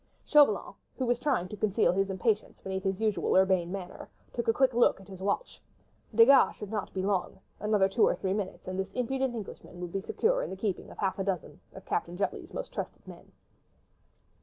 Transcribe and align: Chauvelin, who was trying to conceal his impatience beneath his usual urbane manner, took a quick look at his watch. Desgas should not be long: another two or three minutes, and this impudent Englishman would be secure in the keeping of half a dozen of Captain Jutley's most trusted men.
Chauvelin, 0.25 0.73
who 0.97 1.05
was 1.05 1.19
trying 1.19 1.47
to 1.49 1.55
conceal 1.55 1.91
his 1.91 2.09
impatience 2.09 2.59
beneath 2.59 2.81
his 2.83 2.99
usual 2.99 3.35
urbane 3.35 3.71
manner, 3.71 4.09
took 4.33 4.47
a 4.47 4.51
quick 4.51 4.73
look 4.73 4.99
at 4.99 5.07
his 5.07 5.21
watch. 5.21 5.61
Desgas 6.15 6.53
should 6.55 6.71
not 6.71 6.91
be 6.91 7.03
long: 7.03 7.39
another 7.59 7.87
two 7.87 8.07
or 8.07 8.15
three 8.15 8.33
minutes, 8.33 8.67
and 8.67 8.79
this 8.79 8.89
impudent 8.93 9.35
Englishman 9.35 9.79
would 9.79 9.91
be 9.93 10.01
secure 10.01 10.41
in 10.41 10.49
the 10.49 10.55
keeping 10.57 10.89
of 10.89 10.97
half 10.97 11.19
a 11.19 11.23
dozen 11.23 11.59
of 11.75 11.85
Captain 11.85 12.17
Jutley's 12.17 12.51
most 12.51 12.73
trusted 12.73 13.07
men. 13.07 13.31